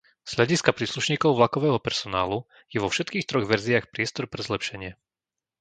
[0.29, 2.37] Z hľadiska príslušníkov vlakového personálu
[2.73, 4.91] je vo všetkých troch verziách priestor pre zlepšenie.